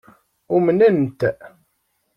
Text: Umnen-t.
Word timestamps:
Umnen-t. 0.55 1.21